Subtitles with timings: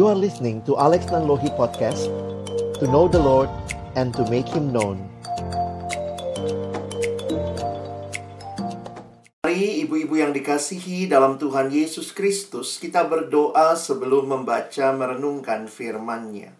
[0.00, 2.08] You are listening to Alex Nanlohi Podcast
[2.80, 3.52] To know the Lord
[4.00, 4.96] and to make Him known.
[9.44, 16.56] Mari ibu-ibu yang dikasihi dalam Tuhan Yesus Kristus Kita berdoa sebelum membaca merenungkan firman-Nya.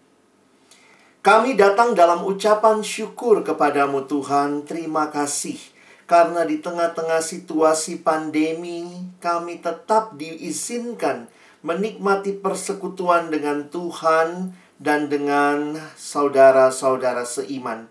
[1.25, 4.69] Kami datang dalam ucapan syukur kepadamu Tuhan.
[4.69, 5.57] Terima kasih.
[6.05, 8.85] Karena di tengah-tengah situasi pandemi,
[9.17, 17.89] kami tetap diizinkan menikmati persekutuan dengan Tuhan dan dengan saudara-saudara seiman.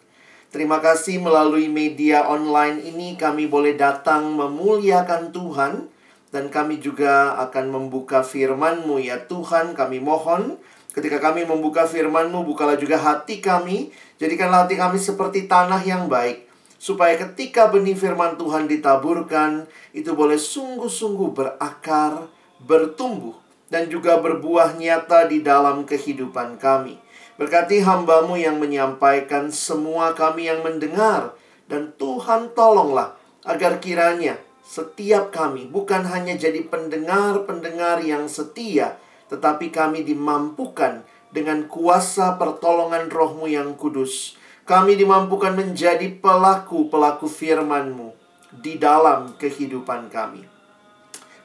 [0.50, 5.86] Terima kasih melalui media online ini kami boleh datang memuliakan Tuhan
[6.34, 8.98] dan kami juga akan membuka firman-Mu.
[8.98, 10.58] Ya Tuhan kami mohon
[10.90, 13.94] ketika kami membuka firman-Mu bukalah juga hati kami.
[14.18, 16.50] Jadikanlah hati kami seperti tanah yang baik
[16.80, 22.32] supaya ketika benih firman Tuhan ditaburkan, itu boleh sungguh-sungguh berakar,
[22.64, 23.36] bertumbuh,
[23.70, 26.98] dan juga berbuah nyata di dalam kehidupan kami.
[27.40, 31.38] Berkati hambamu yang menyampaikan semua kami yang mendengar,
[31.72, 33.16] dan Tuhan tolonglah
[33.48, 39.00] agar kiranya setiap kami bukan hanya jadi pendengar-pendengar yang setia,
[39.32, 44.36] tetapi kami dimampukan dengan kuasa pertolongan rohmu yang kudus
[44.70, 48.14] kami dimampukan menjadi pelaku-pelaku firman-Mu
[48.54, 50.46] di dalam kehidupan kami.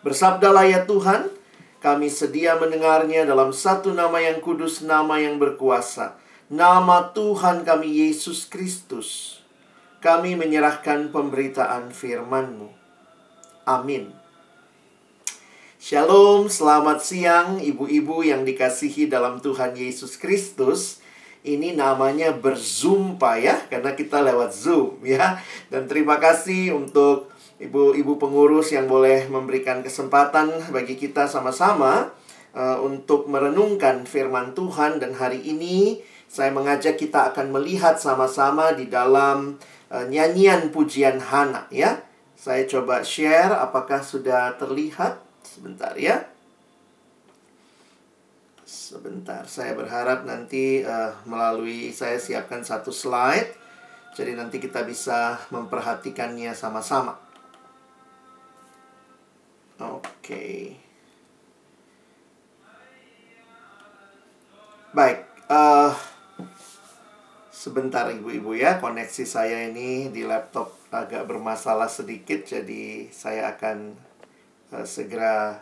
[0.05, 1.33] Bersabdalah ya Tuhan,
[1.85, 6.17] kami sedia mendengarnya dalam satu nama yang kudus, nama yang berkuasa.
[6.49, 9.41] Nama Tuhan kami Yesus Kristus.
[10.01, 12.73] Kami menyerahkan pemberitaan firman-Mu.
[13.69, 14.17] Amin.
[15.77, 21.05] Shalom, selamat siang ibu-ibu yang dikasihi dalam Tuhan Yesus Kristus
[21.45, 25.37] ini namanya berzumpa ya karena kita lewat Zoom ya.
[25.69, 27.29] Dan terima kasih untuk
[27.65, 32.13] ibu-ibu pengurus yang boleh memberikan kesempatan bagi kita sama-sama
[32.53, 38.91] uh, untuk merenungkan firman Tuhan dan hari ini saya mengajak kita akan melihat sama-sama di
[38.91, 39.57] dalam
[39.89, 42.05] uh, nyanyian pujian Hana ya.
[42.35, 46.29] Saya coba share apakah sudah terlihat sebentar ya.
[48.65, 53.49] Sebentar, saya berharap nanti uh, melalui saya siapkan satu slide.
[54.15, 57.25] Jadi nanti kita bisa memperhatikannya sama-sama.
[59.85, 60.01] Oke.
[60.25, 60.61] Okay.
[64.95, 65.91] Baik, uh,
[67.51, 73.99] sebentar ibu-ibu ya, koneksi saya ini di laptop agak bermasalah sedikit, jadi saya akan
[74.71, 75.59] uh, segera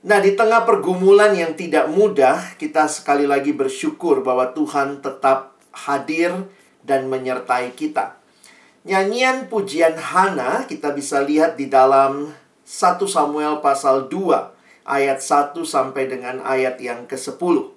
[0.00, 6.46] Nah, di tengah pergumulan yang tidak mudah, kita sekali lagi bersyukur bahwa Tuhan tetap hadir
[6.86, 8.19] dan menyertai kita.
[8.80, 12.32] Nyanyian pujian Hana kita bisa lihat di dalam
[12.64, 17.76] 1 Samuel pasal 2 ayat 1 sampai dengan ayat yang ke-10.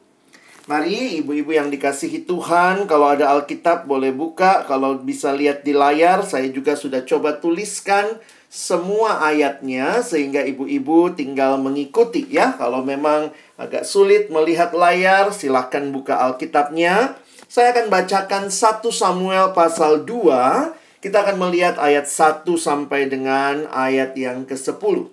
[0.64, 6.24] Mari ibu-ibu yang dikasihi Tuhan, kalau ada Alkitab boleh buka, kalau bisa lihat di layar,
[6.24, 12.56] saya juga sudah coba tuliskan semua ayatnya sehingga ibu-ibu tinggal mengikuti ya.
[12.56, 17.20] Kalau memang agak sulit melihat layar, silahkan buka Alkitabnya.
[17.52, 20.83] Saya akan bacakan 1 Samuel pasal 2.
[21.04, 25.12] Kita akan melihat ayat 1 sampai dengan ayat yang ke-10.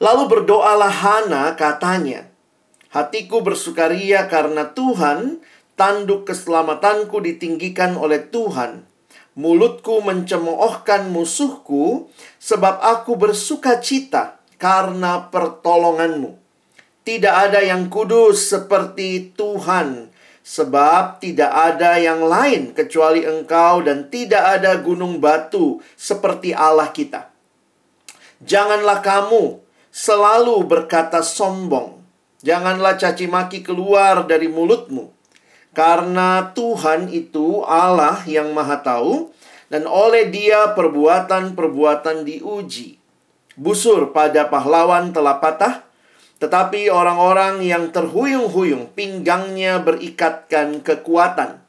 [0.00, 2.24] Lalu berdoalah Hana katanya,
[2.88, 5.44] Hatiku bersukaria karena Tuhan,
[5.76, 8.88] tanduk keselamatanku ditinggikan oleh Tuhan
[9.36, 12.08] Mulutku mencemoohkan musuhku,
[12.40, 16.40] sebab aku bersuka cita karena pertolonganmu.
[17.04, 20.08] Tidak ada yang kudus seperti Tuhan,
[20.46, 27.34] sebab tidak ada yang lain kecuali Engkau, dan tidak ada gunung batu seperti Allah kita.
[28.38, 29.58] Janganlah kamu
[29.90, 31.98] selalu berkata sombong,
[32.46, 35.16] janganlah caci maki keluar dari mulutmu
[35.76, 39.28] karena Tuhan itu Allah yang Maha Tahu,
[39.68, 42.96] dan oleh Dia perbuatan-perbuatan diuji.
[43.60, 45.84] Busur pada pahlawan telah patah,
[46.36, 51.64] tetapi orang-orang yang terhuyung-huyung pinggangnya berikatkan kekuatan.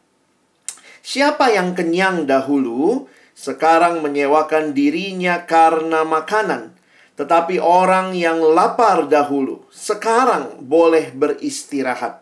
[1.01, 6.75] Siapa yang kenyang dahulu, sekarang menyewakan dirinya karena makanan.
[7.15, 12.21] Tetapi orang yang lapar dahulu, sekarang boleh beristirahat.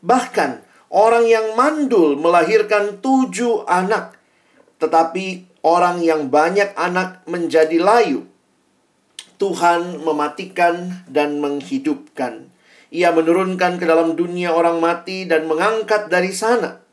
[0.00, 4.18] Bahkan Orang yang mandul melahirkan tujuh anak,
[4.82, 8.26] tetapi orang yang banyak anak menjadi layu.
[9.40, 12.52] Tuhan mematikan dan menghidupkan.
[12.92, 16.84] Ia menurunkan ke dalam dunia orang mati dan mengangkat dari sana.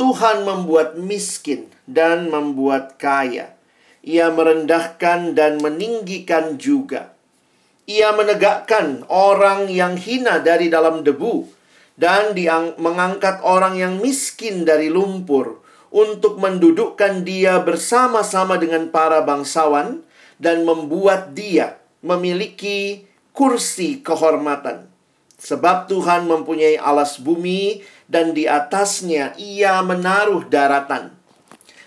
[0.00, 3.52] Tuhan membuat miskin dan membuat kaya.
[4.00, 7.12] Ia merendahkan dan meninggikan juga.
[7.84, 11.44] Ia menegakkan orang yang hina dari dalam debu
[12.00, 15.60] dan diang mengangkat orang yang miskin dari lumpur
[15.92, 20.00] untuk mendudukkan dia bersama-sama dengan para bangsawan
[20.40, 24.90] dan membuat dia memiliki kursi kehormatan.
[25.42, 31.18] Sebab Tuhan mempunyai alas bumi dan di atasnya ia menaruh daratan.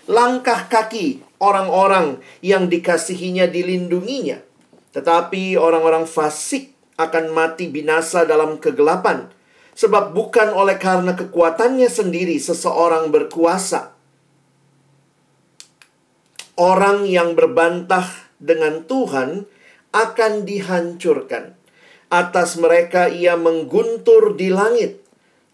[0.04, 4.44] Langkah kaki orang-orang yang dikasihinya dilindunginya.
[4.92, 9.32] Tetapi orang-orang fasik akan mati binasa dalam kegelapan.
[9.76, 13.92] Sebab bukan oleh karena kekuatannya sendiri seseorang berkuasa.
[16.56, 18.08] Orang yang berbantah
[18.40, 19.44] dengan Tuhan
[19.96, 21.56] akan dihancurkan.
[22.12, 25.02] Atas mereka ia mengguntur di langit.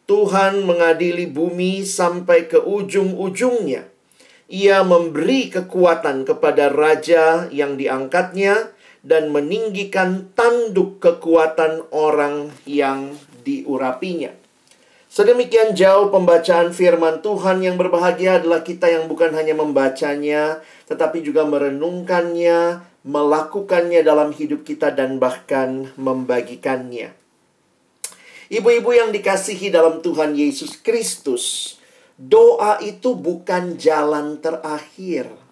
[0.05, 3.89] Tuhan mengadili bumi sampai ke ujung-ujungnya.
[4.53, 14.43] Ia memberi kekuatan kepada raja yang diangkatnya dan meninggikan tanduk kekuatan orang yang diurapinya.
[15.13, 21.45] Sedemikian jauh pembacaan firman Tuhan yang berbahagia adalah kita yang bukan hanya membacanya, tetapi juga
[21.45, 27.15] merenungkannya, melakukannya dalam hidup kita, dan bahkan membagikannya.
[28.53, 31.77] Ibu-ibu yang dikasihi dalam Tuhan Yesus Kristus,
[32.21, 35.43] doa itu bukan jalan terakhir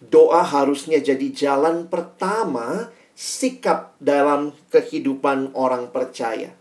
[0.00, 6.52] doa harusnya jadi jalan pertama sikap dalam kehidupan orang percaya.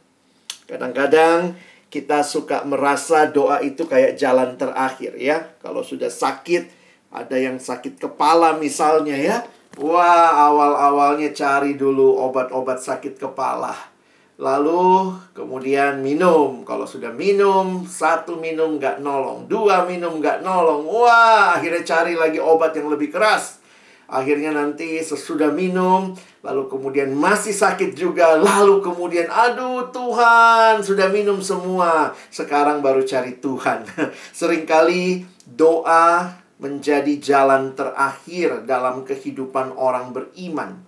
[0.65, 1.59] Kadang-kadang
[1.91, 5.51] kita suka merasa doa itu kayak jalan terakhir ya.
[5.59, 6.71] Kalau sudah sakit,
[7.11, 9.37] ada yang sakit kepala misalnya ya.
[9.75, 13.95] Wah, awal-awalnya cari dulu obat-obat sakit kepala
[14.35, 16.67] Lalu kemudian minum.
[16.67, 19.47] Kalau sudah minum, satu minum nggak nolong.
[19.47, 20.83] Dua minum nggak nolong.
[20.91, 23.63] Wah, akhirnya cari lagi obat yang lebih keras.
[24.05, 26.13] Akhirnya nanti sesudah minum,
[26.45, 28.37] lalu kemudian masih sakit juga.
[28.37, 32.11] Lalu kemudian, aduh Tuhan, sudah minum semua.
[32.27, 33.87] Sekarang baru cari Tuhan.
[34.39, 40.79] Seringkali doa menjadi jalan terakhir dalam kehidupan orang beriman.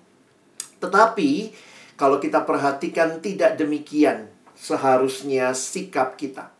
[0.79, 1.51] Tetapi,
[1.99, 6.53] kalau kita perhatikan tidak demikian seharusnya sikap kita.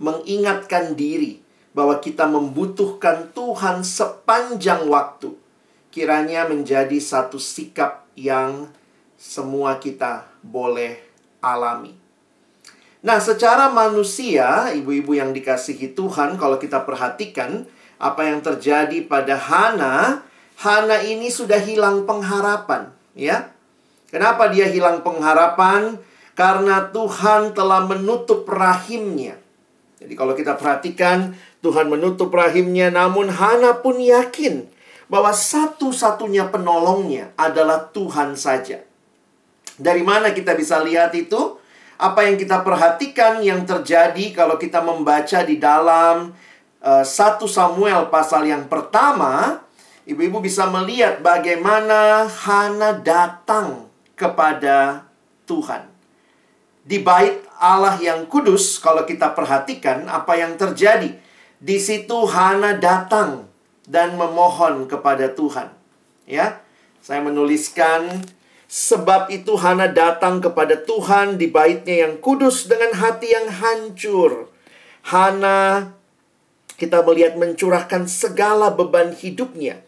[0.00, 1.44] Mengingatkan diri
[1.76, 5.36] bahwa kita membutuhkan Tuhan sepanjang waktu.
[5.90, 8.70] Kiranya menjadi satu sikap yang
[9.18, 10.96] semua kita boleh
[11.42, 11.92] alami.
[13.00, 17.64] Nah, secara manusia, ibu-ibu yang dikasihi Tuhan, kalau kita perhatikan
[18.00, 20.24] apa yang terjadi pada Hana,
[20.56, 23.52] Hana ini sudah hilang pengharapan, ya.
[24.08, 26.00] Kenapa dia hilang pengharapan?
[26.32, 29.36] Karena Tuhan telah menutup rahimnya.
[30.00, 34.64] Jadi kalau kita perhatikan, Tuhan menutup rahimnya, namun Hana pun yakin
[35.12, 38.80] bahwa satu-satunya penolongnya adalah Tuhan saja.
[39.76, 41.60] Dari mana kita bisa lihat itu?
[42.00, 46.32] Apa yang kita perhatikan yang terjadi kalau kita membaca di dalam
[46.80, 47.04] 1
[47.44, 49.60] Samuel pasal yang pertama,
[50.08, 55.04] ibu-ibu bisa melihat bagaimana Hana datang kepada
[55.44, 55.92] Tuhan.
[56.80, 61.12] Di bait Allah yang kudus, kalau kita perhatikan apa yang terjadi,
[61.60, 63.44] di situ Hana datang
[63.84, 65.68] dan memohon kepada Tuhan.
[66.24, 66.64] Ya,
[67.04, 68.24] saya menuliskan
[68.64, 74.48] sebab itu Hana datang kepada Tuhan di baitnya yang kudus dengan hati yang hancur.
[75.04, 75.92] Hana
[76.80, 79.84] kita melihat mencurahkan segala beban hidupnya.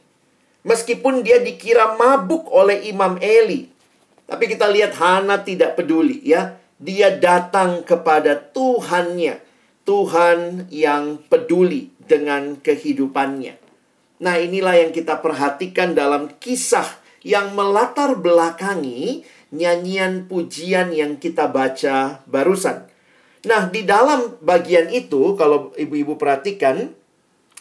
[0.68, 3.72] Meskipun dia dikira mabuk oleh Imam Eli,
[4.28, 6.60] tapi kita lihat Hana tidak peduli ya.
[6.76, 9.40] Dia datang kepada Tuhannya.
[9.82, 13.58] Tuhan yang peduli dengan kehidupannya.
[14.22, 16.86] Nah, inilah yang kita perhatikan dalam kisah
[17.26, 22.91] yang melatar belakangi nyanyian pujian yang kita baca barusan.
[23.42, 26.94] Nah, di dalam bagian itu, kalau ibu-ibu perhatikan,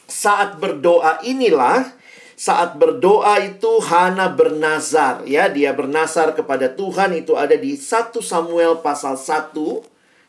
[0.05, 1.97] saat berdoa inilah
[2.41, 5.45] saat berdoa itu Hana bernazar ya.
[5.45, 9.53] Dia bernazar kepada Tuhan itu ada di 1 Samuel pasal 1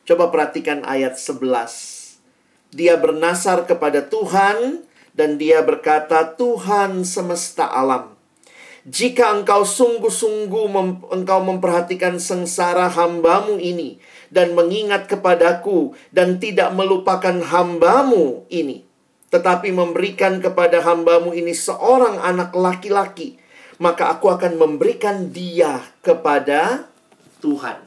[0.03, 2.13] coba perhatikan ayat 11
[2.73, 4.83] dia bernazar kepada Tuhan
[5.13, 8.12] dan dia berkata Tuhan semesta alam
[8.83, 17.39] jika engkau sungguh-sungguh mem engkau memperhatikan sengsara hambamu ini dan mengingat kepadaku dan tidak melupakan
[17.39, 18.83] hambamu ini
[19.33, 23.41] tetapi memberikan kepada hambamu ini seorang anak laki-laki,
[23.81, 26.85] maka aku akan memberikan dia kepada
[27.41, 27.81] Tuhan.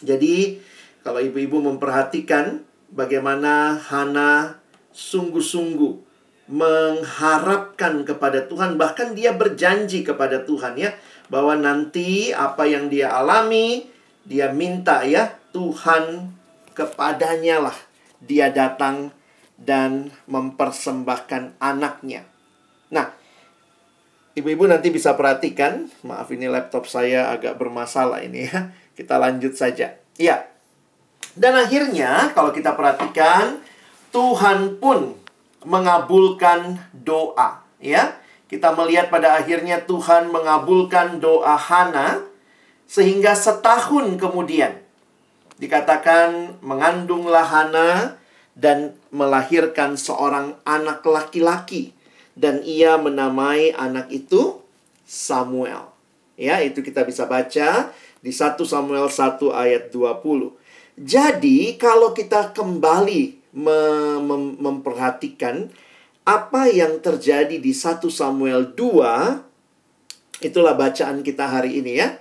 [0.00, 0.56] Jadi,
[1.04, 4.56] kalau ibu-ibu memperhatikan bagaimana Hana
[4.96, 6.09] sungguh-sungguh
[6.50, 10.90] mengharapkan kepada Tuhan bahkan dia berjanji kepada Tuhan ya
[11.30, 13.86] bahwa nanti apa yang dia alami
[14.26, 16.34] dia minta ya Tuhan
[16.74, 17.78] kepadanya lah
[18.20, 19.14] dia datang
[19.60, 22.24] dan mempersembahkan anaknya.
[22.88, 23.12] Nah,
[24.32, 28.72] ibu-ibu nanti bisa perhatikan, maaf ini laptop saya agak bermasalah ini ya.
[28.96, 29.96] Kita lanjut saja.
[30.16, 30.48] Iya.
[31.36, 33.60] Dan akhirnya kalau kita perhatikan
[34.10, 35.14] Tuhan pun
[35.64, 38.16] mengabulkan doa, ya.
[38.50, 42.18] Kita melihat pada akhirnya Tuhan mengabulkan doa Hana
[42.90, 44.74] sehingga setahun kemudian
[45.62, 48.18] dikatakan mengandunglah Hana
[48.58, 51.94] dan melahirkan seorang anak laki-laki
[52.34, 54.58] dan ia menamai anak itu
[55.06, 55.92] Samuel.
[56.40, 57.92] Ya, itu kita bisa baca
[58.24, 60.56] di 1 Samuel 1 ayat 20.
[61.00, 65.70] Jadi, kalau kita kembali mem mem memperhatikan
[66.22, 72.16] apa yang terjadi di 1 Samuel 2 itulah bacaan kita hari ini ya.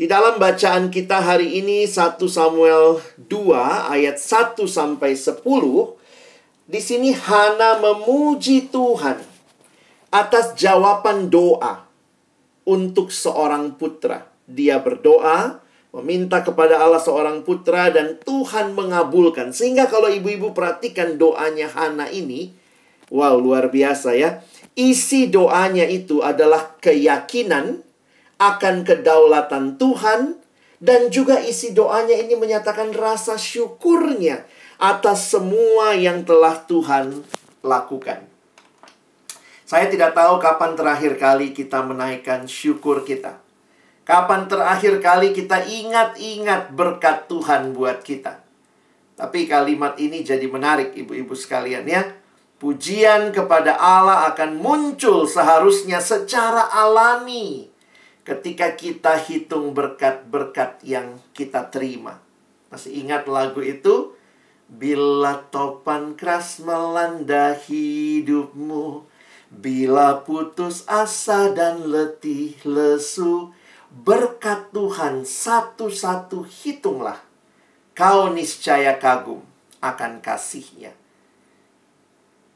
[0.00, 5.44] Di dalam bacaan kita hari ini 1 Samuel 2 ayat 1 sampai 10
[6.70, 9.20] di sini Hana memuji Tuhan
[10.10, 11.84] atas jawaban doa
[12.66, 14.26] untuk seorang putra.
[14.46, 19.50] Dia berdoa, meminta kepada Allah seorang putra dan Tuhan mengabulkan.
[19.50, 22.54] Sehingga kalau ibu-ibu perhatikan doanya Hana ini,
[23.10, 24.42] wow luar biasa ya.
[24.78, 27.82] Isi doanya itu adalah keyakinan
[28.40, 30.40] akan kedaulatan Tuhan
[30.80, 34.48] dan juga isi doanya ini menyatakan rasa syukurnya
[34.80, 37.20] atas semua yang telah Tuhan
[37.60, 38.24] lakukan.
[39.68, 43.38] Saya tidak tahu kapan terakhir kali kita menaikkan syukur kita.
[44.10, 48.42] Kapan terakhir kali kita ingat-ingat berkat Tuhan buat kita?
[49.14, 52.18] Tapi kalimat ini jadi menarik ibu-ibu sekalian ya.
[52.58, 57.70] Pujian kepada Allah akan muncul seharusnya secara alami
[58.26, 62.18] ketika kita hitung berkat-berkat yang kita terima.
[62.66, 64.18] Masih ingat lagu itu?
[64.66, 69.06] Bila topan keras melanda hidupmu,
[69.54, 73.54] bila putus asa dan letih lesu,
[73.90, 77.18] berkat Tuhan satu-satu hitunglah.
[77.92, 79.42] Kau niscaya kagum
[79.82, 80.94] akan kasihnya.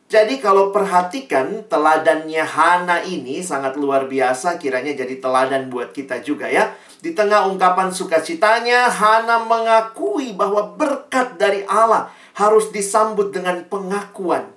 [0.09, 6.47] Jadi kalau perhatikan teladannya Hana ini sangat luar biasa kiranya jadi teladan buat kita juga
[6.47, 6.71] ya.
[7.03, 14.55] Di tengah ungkapan sukacitanya, Hana mengakui bahwa berkat dari Allah harus disambut dengan pengakuan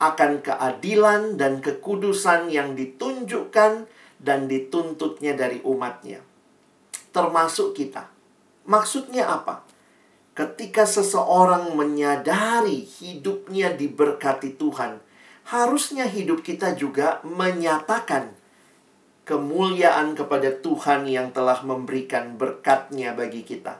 [0.00, 3.86] akan keadilan dan kekudusan yang ditunjukkan
[4.24, 6.24] dan dituntutnya dari umatnya.
[7.12, 8.08] Termasuk kita.
[8.64, 9.60] Maksudnya apa?
[10.34, 14.98] Ketika seseorang menyadari hidupnya diberkati Tuhan,
[15.46, 18.34] harusnya hidup kita juga menyatakan
[19.28, 23.78] kemuliaan kepada Tuhan yang telah memberikan berkatnya bagi kita.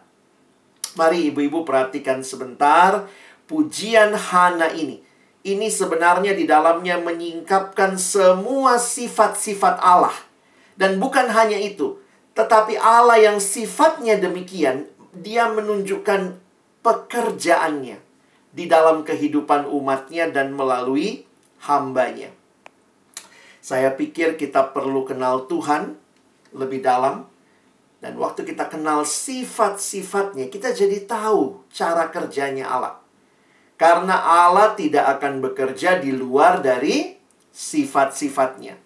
[0.94, 3.10] Mari ibu-ibu perhatikan sebentar
[3.50, 5.02] pujian Hana ini.
[5.44, 10.33] Ini sebenarnya di dalamnya menyingkapkan semua sifat-sifat Allah
[10.74, 11.98] dan bukan hanya itu,
[12.34, 16.34] tetapi Allah yang sifatnya demikian, dia menunjukkan
[16.82, 17.98] pekerjaannya
[18.50, 21.26] di dalam kehidupan umatnya dan melalui
[21.66, 22.30] hambanya.
[23.64, 25.96] Saya pikir kita perlu kenal Tuhan
[26.52, 27.26] lebih dalam.
[28.04, 33.00] Dan waktu kita kenal sifat-sifatnya, kita jadi tahu cara kerjanya Allah.
[33.80, 37.16] Karena Allah tidak akan bekerja di luar dari
[37.48, 38.83] sifat-sifatnya.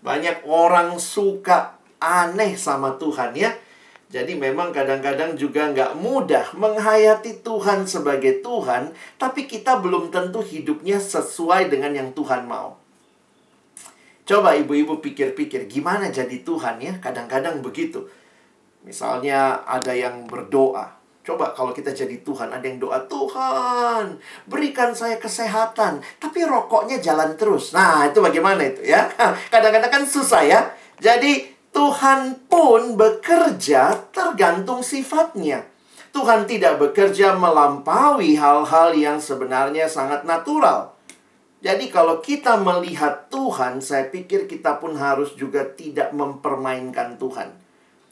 [0.00, 3.52] Banyak orang suka aneh sama Tuhan ya.
[4.10, 10.98] Jadi memang kadang-kadang juga nggak mudah menghayati Tuhan sebagai Tuhan, tapi kita belum tentu hidupnya
[10.98, 12.74] sesuai dengan yang Tuhan mau.
[14.26, 16.98] Coba ibu-ibu pikir-pikir, gimana jadi Tuhan ya?
[16.98, 18.10] Kadang-kadang begitu.
[18.82, 24.16] Misalnya ada yang berdoa, Coba kalau kita jadi Tuhan, ada yang doa, Tuhan,
[24.48, 26.00] berikan saya kesehatan.
[26.16, 27.76] Tapi rokoknya jalan terus.
[27.76, 29.04] Nah, itu bagaimana itu ya?
[29.52, 30.60] Kadang-kadang kan susah ya.
[30.96, 35.68] Jadi, Tuhan pun bekerja tergantung sifatnya.
[36.10, 40.98] Tuhan tidak bekerja melampaui hal-hal yang sebenarnya sangat natural.
[41.60, 47.59] Jadi kalau kita melihat Tuhan, saya pikir kita pun harus juga tidak mempermainkan Tuhan.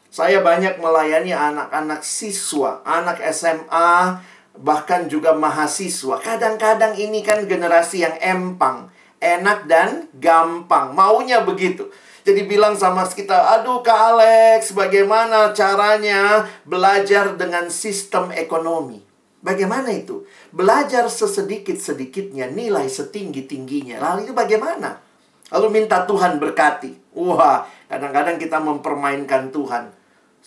[0.09, 4.25] Saya banyak melayani anak-anak siswa, anak SMA,
[4.57, 6.17] bahkan juga mahasiswa.
[6.25, 8.89] Kadang-kadang ini kan generasi yang empang,
[9.21, 10.97] enak dan gampang.
[10.97, 11.93] Maunya begitu.
[12.25, 19.01] Jadi bilang sama kita, aduh Kak Alex, bagaimana caranya belajar dengan sistem ekonomi?
[19.41, 20.29] Bagaimana itu?
[20.53, 24.03] Belajar sesedikit-sedikitnya, nilai setinggi-tingginya.
[24.03, 25.01] Lalu itu bagaimana?
[25.49, 27.17] Lalu minta Tuhan berkati.
[27.17, 29.98] Wah, kadang-kadang kita mempermainkan Tuhan.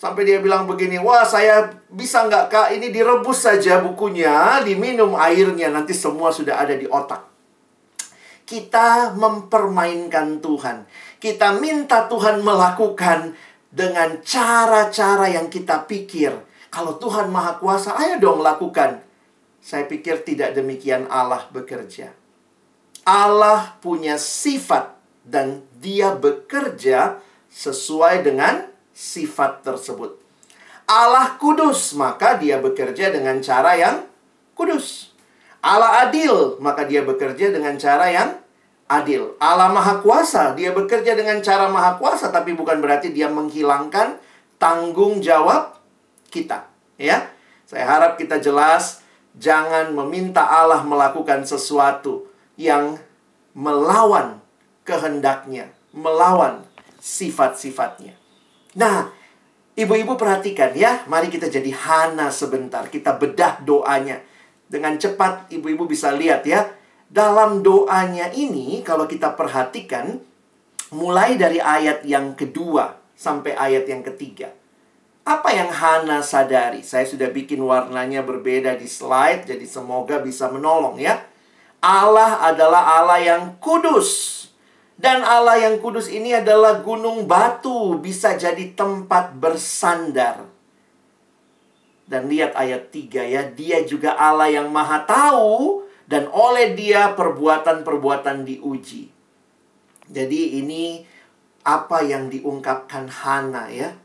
[0.02, 5.70] Sampai dia bilang begini, wah saya bisa nggak kak ini direbus saja bukunya, diminum airnya,
[5.70, 7.22] nanti semua sudah ada di otak.
[8.42, 10.90] Kita mempermainkan Tuhan.
[11.22, 13.38] Kita minta Tuhan melakukan
[13.70, 16.34] dengan cara-cara yang kita pikir
[16.72, 19.04] kalau Tuhan Maha Kuasa, ayo dong lakukan.
[19.62, 22.10] Saya pikir tidak demikian Allah bekerja.
[23.06, 27.22] Allah punya sifat dan dia bekerja
[27.54, 30.20] sesuai dengan sifat tersebut.
[30.88, 34.04] Allah kudus, maka dia bekerja dengan cara yang
[34.52, 35.12] kudus.
[35.62, 38.36] Allah adil, maka dia bekerja dengan cara yang
[38.90, 39.38] adil.
[39.40, 44.18] Allah maha kuasa, dia bekerja dengan cara maha kuasa, tapi bukan berarti dia menghilangkan
[44.60, 45.78] tanggung jawab
[46.28, 46.68] kita,
[47.00, 47.30] ya.
[47.64, 49.00] Saya harap kita jelas
[49.38, 52.28] jangan meminta Allah melakukan sesuatu
[52.60, 53.00] yang
[53.56, 54.44] melawan
[54.84, 56.68] kehendaknya, melawan
[57.00, 58.21] sifat-sifatnya.
[58.78, 59.12] Nah,
[59.76, 64.20] ibu-ibu perhatikan ya, mari kita jadi hana sebentar, kita bedah doanya.
[64.68, 66.72] Dengan cepat ibu-ibu bisa lihat ya,
[67.12, 70.16] dalam doanya ini kalau kita perhatikan
[70.96, 74.52] mulai dari ayat yang kedua sampai ayat yang ketiga.
[75.22, 76.82] Apa yang Hana sadari?
[76.82, 81.22] Saya sudah bikin warnanya berbeda di slide, jadi semoga bisa menolong ya.
[81.78, 84.41] Allah adalah Allah yang kudus.
[84.96, 90.46] Dan Allah yang kudus ini adalah gunung batu, bisa jadi tempat bersandar.
[92.06, 98.44] Dan lihat ayat 3 ya, dia juga Allah yang maha tahu dan oleh dia perbuatan-perbuatan
[98.44, 99.08] diuji.
[100.12, 101.08] Jadi ini
[101.64, 103.96] apa yang diungkapkan Hana ya.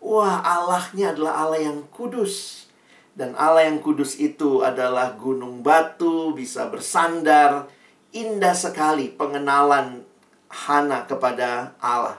[0.00, 2.64] Wah, Allahnya adalah Allah yang kudus.
[3.12, 7.68] Dan Allah yang kudus itu adalah gunung batu, bisa bersandar.
[8.16, 10.08] Indah sekali pengenalan
[10.50, 12.18] Hana kepada Allah.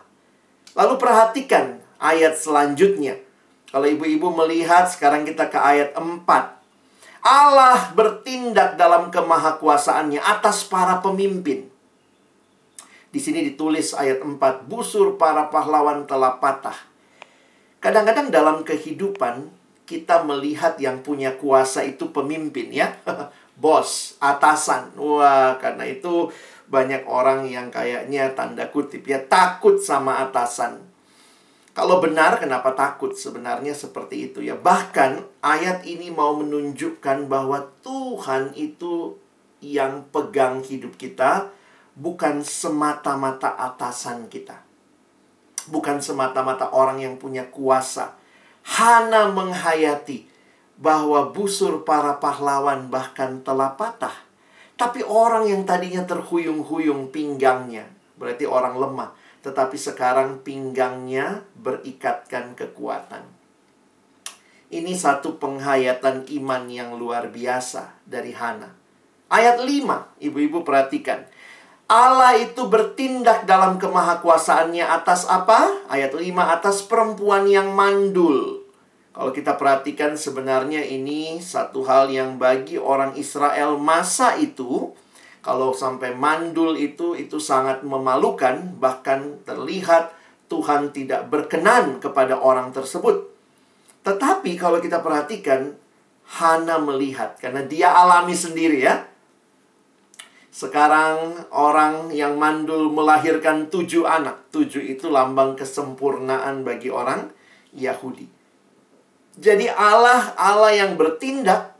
[0.74, 3.20] Lalu perhatikan ayat selanjutnya.
[3.70, 6.24] Kalau ibu-ibu melihat, sekarang kita ke ayat 4.
[7.22, 11.70] Allah bertindak dalam kemahakuasaannya atas para pemimpin.
[13.12, 16.92] Di sini ditulis ayat 4, busur para pahlawan telah patah
[17.82, 19.50] Kadang-kadang dalam kehidupan
[19.90, 22.94] kita melihat yang punya kuasa itu pemimpin ya.
[23.62, 24.94] Bos, atasan.
[25.02, 26.30] Wah, karena itu
[26.72, 30.80] banyak orang yang kayaknya tanda kutip ya takut sama atasan.
[31.72, 33.16] Kalau benar kenapa takut?
[33.16, 34.56] Sebenarnya seperti itu ya.
[34.60, 39.16] Bahkan ayat ini mau menunjukkan bahwa Tuhan itu
[39.64, 41.52] yang pegang hidup kita
[41.96, 44.72] bukan semata-mata atasan kita
[45.70, 48.18] bukan semata-mata orang yang punya kuasa.
[48.66, 50.26] Hana menghayati
[50.82, 54.14] bahwa busur para pahlawan bahkan telah patah.
[54.82, 57.86] Tapi orang yang tadinya terhuyung-huyung pinggangnya,
[58.18, 59.14] berarti orang lemah,
[59.46, 63.22] tetapi sekarang pinggangnya berikatkan kekuatan.
[64.74, 68.74] Ini satu penghayatan iman yang luar biasa dari Hana.
[69.30, 71.30] Ayat 5, ibu-ibu perhatikan.
[71.86, 75.86] Allah itu bertindak dalam kemahakuasaannya atas apa?
[75.94, 76.26] Ayat 5
[76.58, 78.61] atas perempuan yang mandul.
[79.12, 84.96] Kalau kita perhatikan sebenarnya ini satu hal yang bagi orang Israel masa itu
[85.44, 90.16] kalau sampai mandul itu itu sangat memalukan bahkan terlihat
[90.48, 93.28] Tuhan tidak berkenan kepada orang tersebut.
[94.08, 95.76] Tetapi kalau kita perhatikan
[96.32, 99.12] Hana melihat karena dia alami sendiri ya
[100.52, 104.52] sekarang orang yang mandul melahirkan tujuh anak.
[104.52, 107.32] Tujuh itu lambang kesempurnaan bagi orang
[107.72, 108.41] Yahudi.
[109.40, 111.76] Jadi Allah, Allah yang bertindak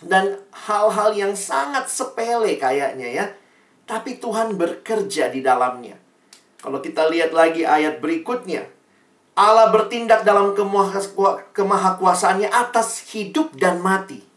[0.00, 3.26] dan hal-hal yang sangat sepele kayaknya ya.
[3.84, 5.98] Tapi Tuhan bekerja di dalamnya.
[6.60, 8.64] Kalau kita lihat lagi ayat berikutnya.
[9.34, 10.52] Allah bertindak dalam
[11.54, 14.30] kemahakuasaannya atas hidup dan mati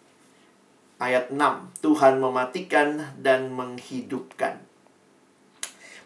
[1.03, 1.83] ayat 6.
[1.83, 4.63] Tuhan mematikan dan menghidupkan.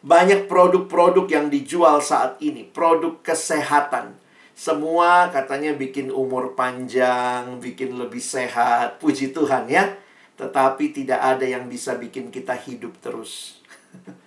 [0.01, 4.17] Banyak produk-produk yang dijual saat ini, produk kesehatan.
[4.57, 8.97] Semua katanya bikin umur panjang, bikin lebih sehat.
[8.97, 9.85] Puji Tuhan ya.
[10.33, 13.61] Tetapi tidak ada yang bisa bikin kita hidup terus.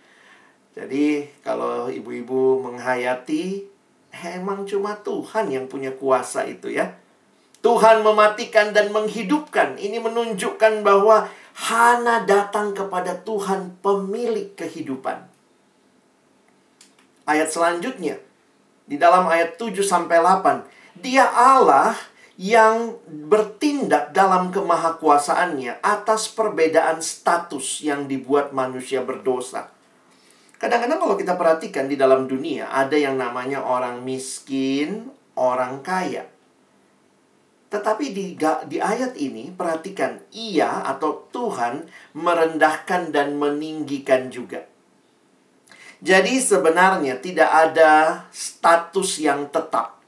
[0.79, 3.67] Jadi kalau ibu-ibu menghayati,
[4.23, 6.95] emang cuma Tuhan yang punya kuasa itu ya.
[7.59, 9.83] Tuhan mematikan dan menghidupkan.
[9.83, 11.27] Ini menunjukkan bahwa
[11.59, 15.27] Hana datang kepada Tuhan pemilik kehidupan.
[17.27, 18.30] Ayat selanjutnya
[18.91, 21.95] di dalam ayat 7 sampai 8, dia Allah
[22.35, 29.71] yang bertindak dalam kemahakuasaannya atas perbedaan status yang dibuat manusia berdosa.
[30.59, 36.27] Kadang-kadang kalau kita perhatikan di dalam dunia ada yang namanya orang miskin, orang kaya.
[37.71, 38.35] Tetapi di,
[38.67, 41.87] di ayat ini perhatikan ia atau Tuhan
[42.19, 44.70] merendahkan dan meninggikan juga.
[46.01, 50.01] Jadi sebenarnya tidak ada status yang tetap.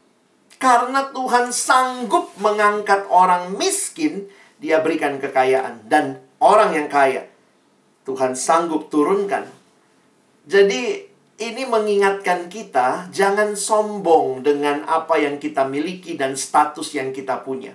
[0.56, 4.30] Karena Tuhan sanggup mengangkat orang miskin,
[4.62, 7.26] dia berikan kekayaan dan orang yang kaya
[8.06, 9.50] Tuhan sanggup turunkan
[10.42, 11.06] jadi
[11.38, 17.74] ini mengingatkan kita jangan sombong dengan apa yang kita miliki dan status yang kita punya.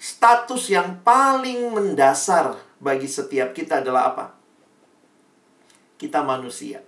[0.00, 4.26] Status yang paling mendasar bagi setiap kita adalah apa?
[6.00, 6.80] Kita manusia.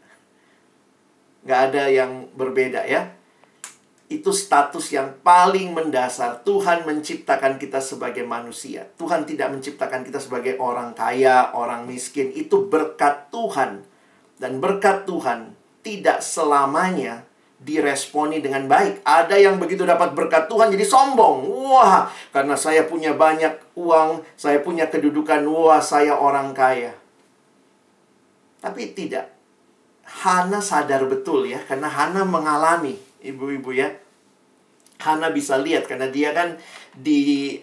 [1.42, 3.12] Gak ada yang berbeda ya.
[4.06, 6.44] Itu status yang paling mendasar.
[6.44, 8.86] Tuhan menciptakan kita sebagai manusia.
[9.00, 12.28] Tuhan tidak menciptakan kita sebagai orang kaya, orang miskin.
[12.30, 13.82] Itu berkat Tuhan
[14.42, 15.54] dan berkat Tuhan
[15.86, 17.22] tidak selamanya
[17.62, 19.06] diresponi dengan baik.
[19.06, 21.46] Ada yang begitu dapat berkat Tuhan jadi sombong.
[21.46, 26.94] Wah, karena saya punya banyak uang, saya punya kedudukan, wah saya orang kaya.
[28.58, 29.30] Tapi tidak.
[30.12, 33.88] Hana sadar betul ya, karena Hana mengalami, ibu-ibu ya.
[35.00, 36.60] Hana bisa lihat karena dia kan
[36.94, 37.58] di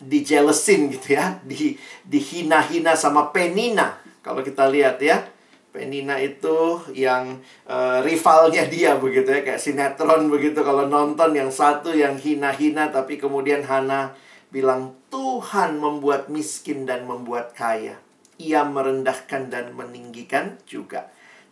[0.00, 1.76] di jealousin gitu ya, di
[2.08, 4.00] dihina-hina sama Penina.
[4.24, 5.22] Kalau kita lihat ya,
[5.70, 7.38] Penina itu yang
[7.70, 13.22] uh, rivalnya dia begitu ya kayak sinetron begitu kalau nonton yang satu yang hina-hina tapi
[13.22, 14.10] kemudian Hana
[14.50, 18.02] bilang Tuhan membuat miskin dan membuat kaya.
[18.42, 21.06] Ia merendahkan dan meninggikan juga.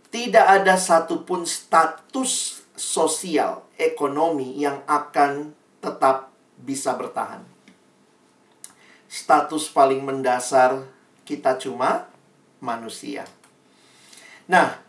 [0.09, 5.53] Tidak ada satupun status sosial, ekonomi yang akan
[5.85, 7.45] tetap bisa bertahan.
[9.09, 10.85] Status paling mendasar
[11.29, 12.09] kita cuma
[12.65, 13.29] manusia.
[14.49, 14.81] Nah,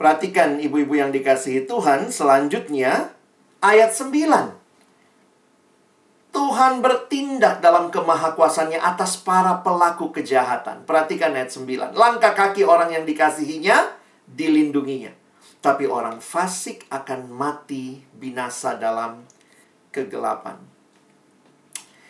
[0.00, 3.12] perhatikan ibu-ibu yang dikasihi Tuhan, selanjutnya
[3.60, 4.62] ayat 9.
[6.32, 10.88] Tuhan bertindak dalam kemahakuasannya atas para pelaku kejahatan.
[10.88, 11.92] Perhatikan ayat 9.
[11.92, 15.12] Langkah kaki orang yang dikasihinya dilindunginya.
[15.62, 19.22] Tapi orang fasik akan mati binasa dalam
[19.94, 20.58] kegelapan.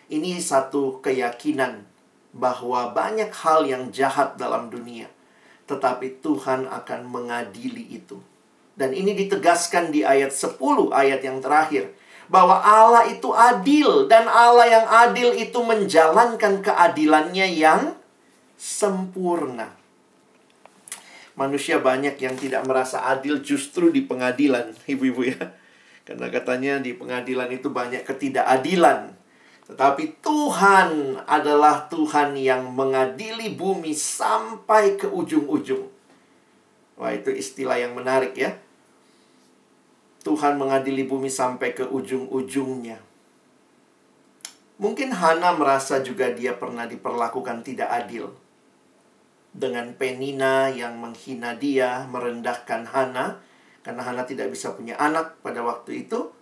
[0.08, 1.84] Ini satu keyakinan
[2.32, 5.08] bahwa banyak hal yang jahat dalam dunia
[5.72, 8.18] tetapi Tuhan akan mengadili itu.
[8.72, 10.56] Dan ini ditegaskan di ayat 10
[10.92, 11.92] ayat yang terakhir
[12.28, 17.82] bahwa Allah itu adil dan Allah yang adil itu menjalankan keadilannya yang
[18.56, 19.76] sempurna.
[21.32, 25.40] Manusia banyak yang tidak merasa adil justru di pengadilan, ibu-ibu ya.
[26.02, 29.14] Karena katanya di pengadilan itu banyak ketidakadilan.
[29.70, 35.88] Tetapi Tuhan adalah Tuhan yang mengadili bumi sampai ke ujung-ujung.
[36.98, 38.58] Wah, itu istilah yang menarik ya.
[40.22, 42.98] Tuhan mengadili bumi sampai ke ujung-ujungnya.
[44.82, 48.34] Mungkin Hana merasa juga dia pernah diperlakukan tidak adil.
[49.52, 53.38] Dengan Penina yang menghina dia, merendahkan Hana,
[53.84, 56.32] karena Hana tidak bisa punya anak pada waktu itu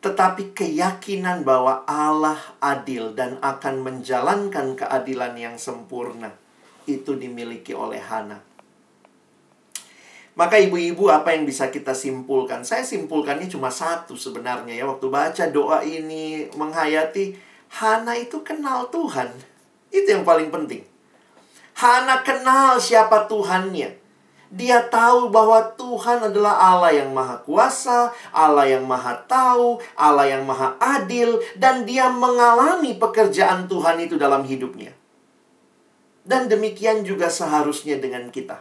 [0.00, 6.32] tetapi keyakinan bahwa Allah adil dan akan menjalankan keadilan yang sempurna
[6.88, 8.40] itu dimiliki oleh Hana.
[10.40, 12.64] Maka ibu-ibu apa yang bisa kita simpulkan?
[12.64, 14.88] Saya simpulkannya cuma satu sebenarnya ya.
[14.88, 17.36] Waktu baca doa ini menghayati
[17.76, 19.28] Hana itu kenal Tuhan.
[19.92, 20.80] Itu yang paling penting.
[21.80, 23.96] Hana kenal siapa Tuhannya.
[24.52, 30.44] Dia tahu bahwa Tuhan adalah Allah yang maha kuasa, Allah yang maha tahu, Allah yang
[30.44, 34.92] maha adil, dan dia mengalami pekerjaan Tuhan itu dalam hidupnya.
[36.20, 38.60] Dan demikian juga seharusnya dengan kita.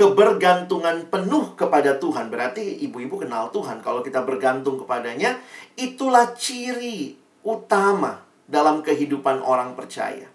[0.00, 3.84] Kebergantungan penuh kepada Tuhan berarti ibu-ibu kenal Tuhan.
[3.84, 5.36] Kalau kita bergantung kepadanya,
[5.76, 10.33] itulah ciri utama dalam kehidupan orang percaya.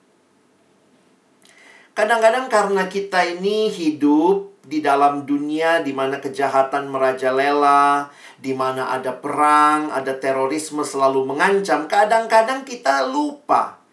[2.00, 8.08] Kadang-kadang karena kita ini hidup di dalam dunia di mana kejahatan merajalela,
[8.40, 13.84] di mana ada perang, ada terorisme selalu mengancam, kadang-kadang kita lupa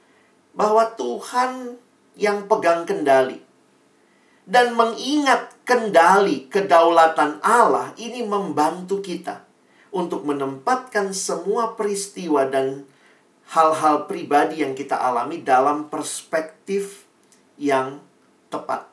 [0.54, 1.82] bahwa Tuhan
[2.14, 3.42] yang pegang kendali.
[4.46, 9.42] Dan mengingat kendali kedaulatan Allah ini membantu kita
[9.90, 12.86] untuk menempatkan semua peristiwa dan
[13.50, 17.05] hal-hal pribadi yang kita alami dalam perspektif
[17.56, 18.00] yang
[18.52, 18.88] tepat.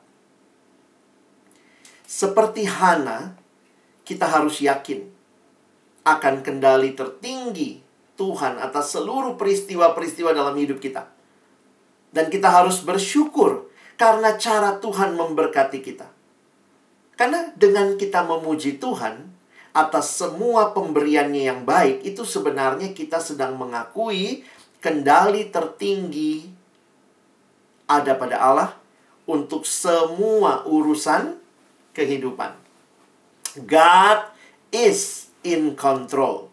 [2.03, 3.35] Seperti Hana,
[4.03, 5.07] kita harus yakin
[6.03, 7.79] akan kendali tertinggi
[8.13, 11.09] Tuhan atas seluruh peristiwa-peristiwa dalam hidup kita.
[12.13, 16.05] Dan kita harus bersyukur karena cara Tuhan memberkati kita.
[17.17, 19.33] Karena dengan kita memuji Tuhan
[19.73, 24.45] atas semua pemberiannya yang baik, itu sebenarnya kita sedang mengakui
[24.77, 26.52] kendali tertinggi
[27.87, 28.69] ada pada Allah
[29.27, 31.39] untuk semua urusan
[31.95, 32.55] kehidupan.
[33.63, 34.27] God
[34.73, 36.49] is in control.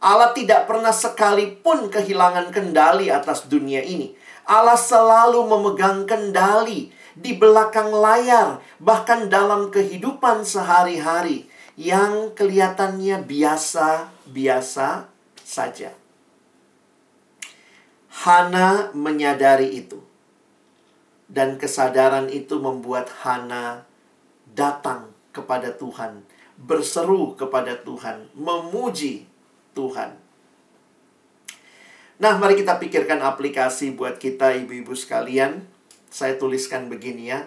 [0.00, 4.16] Allah tidak pernah sekalipun kehilangan kendali atas dunia ini.
[4.48, 11.44] Allah selalu memegang kendali di belakang layar, bahkan dalam kehidupan sehari-hari
[11.76, 15.08] yang kelihatannya biasa-biasa
[15.44, 15.92] saja.
[18.24, 20.09] Hana menyadari itu.
[21.30, 23.86] Dan kesadaran itu membuat Hana
[24.50, 26.26] datang kepada Tuhan,
[26.58, 29.30] berseru kepada Tuhan, memuji
[29.78, 30.18] Tuhan.
[32.20, 35.64] Nah, mari kita pikirkan aplikasi buat kita ibu-ibu sekalian.
[36.10, 37.46] Saya tuliskan begini ya.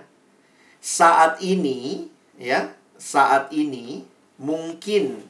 [0.79, 2.07] Saat ini,
[2.39, 4.07] ya, saat ini
[4.39, 5.27] mungkin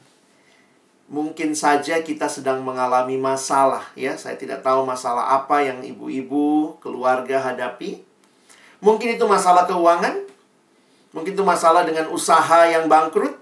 [1.04, 4.16] mungkin saja kita sedang mengalami masalah ya.
[4.16, 8.03] Saya tidak tahu masalah apa yang ibu-ibu, keluarga hadapi.
[8.84, 10.28] Mungkin itu masalah keuangan.
[11.16, 13.32] Mungkin itu masalah dengan usaha yang bangkrut.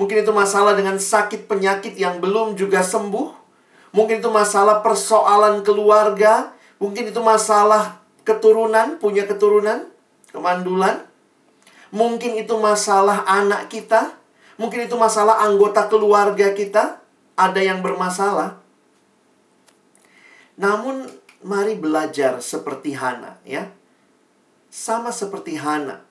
[0.00, 3.44] Mungkin itu masalah dengan sakit penyakit yang belum juga sembuh.
[3.92, 6.56] Mungkin itu masalah persoalan keluarga.
[6.80, 9.86] Mungkin itu masalah keturunan, punya keturunan,
[10.32, 11.04] kemandulan.
[11.92, 14.16] Mungkin itu masalah anak kita.
[14.56, 16.98] Mungkin itu masalah anggota keluarga kita,
[17.36, 18.58] ada yang bermasalah.
[20.54, 21.10] Namun
[21.42, 23.66] mari belajar seperti Hana ya.
[24.74, 26.02] Sama seperti Hana.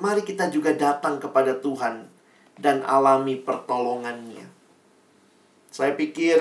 [0.00, 2.08] Mari kita juga datang kepada Tuhan
[2.56, 4.48] dan alami pertolongannya.
[5.68, 6.40] Saya pikir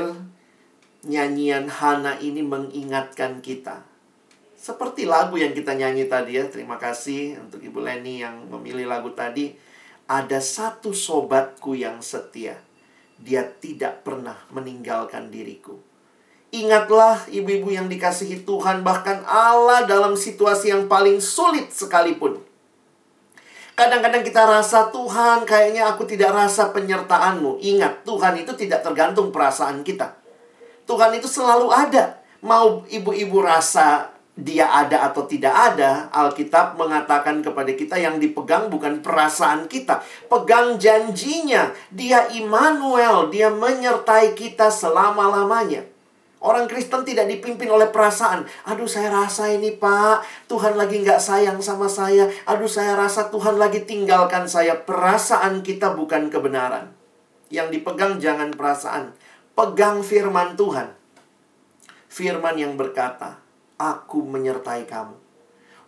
[1.03, 3.83] nyanyian Hana ini mengingatkan kita.
[4.55, 6.47] Seperti lagu yang kita nyanyi tadi ya.
[6.47, 9.51] Terima kasih untuk Ibu Leni yang memilih lagu tadi
[10.07, 12.63] ada satu sobatku yang setia.
[13.19, 15.83] Dia tidak pernah meninggalkan diriku.
[16.55, 22.39] Ingatlah ibu-ibu yang dikasihi Tuhan, bahkan Allah dalam situasi yang paling sulit sekalipun.
[23.75, 27.59] Kadang-kadang kita rasa Tuhan kayaknya aku tidak rasa penyertaanmu.
[27.59, 30.15] Ingat, Tuhan itu tidak tergantung perasaan kita.
[30.87, 32.23] Tuhan itu selalu ada.
[32.39, 39.03] Mau ibu-ibu rasa dia ada atau tidak ada, Alkitab mengatakan kepada kita yang dipegang bukan
[39.03, 41.71] perasaan kita, pegang janjinya.
[41.91, 45.94] Dia Immanuel, dia menyertai kita selama-lamanya.
[46.45, 48.45] Orang Kristen tidak dipimpin oleh perasaan.
[48.69, 52.29] Aduh saya rasa ini pak, Tuhan lagi nggak sayang sama saya.
[52.45, 54.77] Aduh saya rasa Tuhan lagi tinggalkan saya.
[54.77, 56.93] Perasaan kita bukan kebenaran.
[57.49, 59.17] Yang dipegang jangan perasaan.
[59.57, 60.93] Pegang firman Tuhan.
[62.13, 63.41] Firman yang berkata,
[63.81, 65.17] aku menyertai kamu.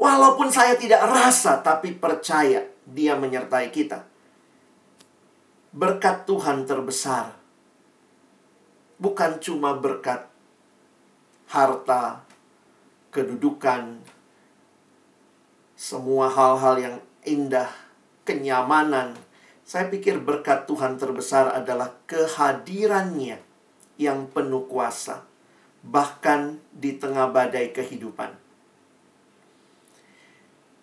[0.01, 4.09] Walaupun saya tidak rasa, tapi percaya dia menyertai kita.
[5.69, 7.37] Berkat Tuhan terbesar.
[8.97, 10.36] Bukan cuma berkat
[11.47, 12.23] harta,
[13.11, 14.03] kedudukan,
[15.77, 17.69] semua hal-hal yang indah,
[18.27, 19.15] kenyamanan.
[19.67, 23.39] Saya pikir berkat Tuhan terbesar adalah kehadirannya
[23.99, 25.27] yang penuh kuasa
[25.87, 28.33] bahkan di tengah badai kehidupan.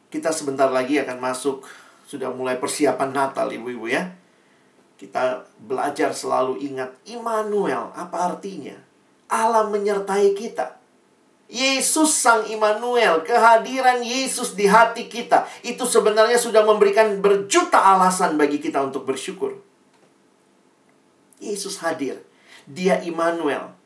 [0.08, 1.66] Kita sebentar lagi akan masuk,
[2.06, 4.14] sudah mulai persiapan Natal, ibu-ibu ya.
[4.94, 8.78] Kita belajar selalu ingat Immanuel, apa artinya?
[9.34, 10.78] Allah menyertai kita.
[11.50, 18.58] Yesus Sang Immanuel, kehadiran Yesus di hati kita, itu sebenarnya sudah memberikan berjuta alasan bagi
[18.58, 19.60] kita untuk bersyukur.
[21.42, 22.24] Yesus hadir,
[22.64, 23.76] Dia Immanuel,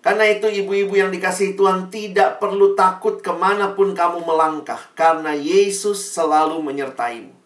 [0.00, 4.80] karena itu ibu-ibu yang dikasih Tuhan tidak perlu takut ke mana pun kamu melangkah.
[4.96, 7.36] Karena Yesus selalu menyertaimu.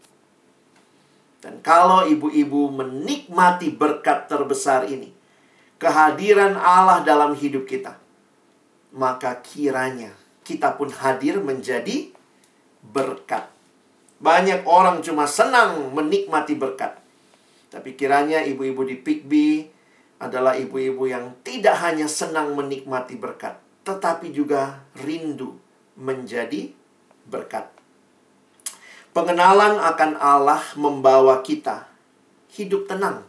[1.42, 5.10] Dan kalau ibu-ibu menikmati berkat terbesar ini.
[5.78, 7.98] Kehadiran Allah dalam hidup kita.
[8.94, 10.14] Maka kiranya
[10.46, 12.14] kita pun hadir menjadi
[12.84, 13.48] berkat.
[14.22, 16.96] Banyak orang cuma senang menikmati berkat.
[17.68, 19.66] Tapi kiranya ibu-ibu di Pikbi
[20.22, 25.58] adalah ibu-ibu yang tidak hanya senang menikmati berkat, tetapi juga rindu
[25.98, 26.72] menjadi
[27.28, 27.68] berkat.
[29.12, 31.87] Pengenalan akan Allah membawa kita
[32.50, 33.22] hidup tenang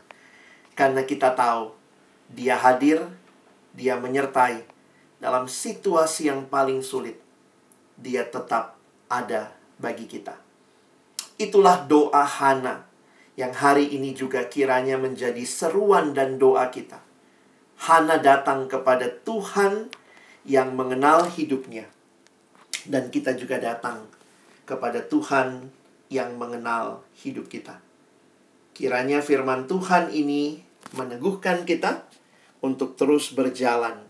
[0.74, 1.75] karena kita tahu
[2.32, 3.06] Dia hadir,
[3.76, 4.64] Dia menyertai
[5.20, 7.20] dalam situasi yang paling sulit.
[8.00, 8.80] Dia tetap
[9.12, 10.36] ada bagi kita.
[11.36, 12.88] Itulah doa Hana
[13.36, 17.04] yang hari ini juga kiranya menjadi seruan dan doa kita.
[17.76, 19.92] Hana datang kepada Tuhan
[20.48, 21.92] yang mengenal hidupnya.
[22.88, 24.08] Dan kita juga datang
[24.64, 25.68] kepada Tuhan
[26.08, 27.82] yang mengenal hidup kita.
[28.72, 30.64] Kiranya firman Tuhan ini
[30.96, 32.08] meneguhkan kita
[32.66, 34.02] untuk terus berjalan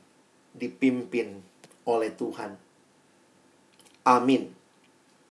[0.56, 1.44] dipimpin
[1.84, 2.56] oleh Tuhan.
[4.08, 4.55] Amin.